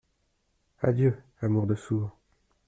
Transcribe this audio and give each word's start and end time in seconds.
Adieu, 0.81 1.15
amour 1.43 1.67
de 1.67 1.75
sourd!… 1.75 2.11